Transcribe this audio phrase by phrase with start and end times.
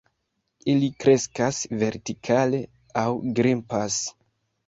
[0.71, 2.63] Ili kreskas vertikale
[3.05, 3.07] aŭ
[3.41, 4.01] grimpas.